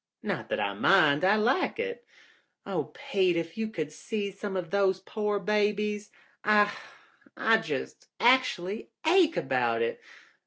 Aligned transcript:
Not 0.23 0.49
that 0.49 0.59
I 0.59 0.73
mind. 0.73 1.23
I 1.23 1.35
like 1.35 1.77
it. 1.77 2.03
Oh, 2.65 2.85
Pete, 2.85 3.37
if 3.37 3.55
you 3.55 3.67
could 3.67 3.91
see 3.91 4.31
some 4.31 4.57
of 4.57 4.71
those 4.71 5.01
poor 5.01 5.37
babies. 5.39 6.09
I— 6.43 6.71
I 7.37 7.57
just 7.57 8.07
actually 8.19 8.89
ache 9.05 9.37
about 9.37 9.83
it. 9.83 10.01